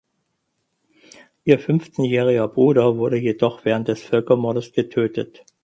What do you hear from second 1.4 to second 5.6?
Ihr fünfzehnjähriger Bruder wurde jedoch während des Völkermordes getötet.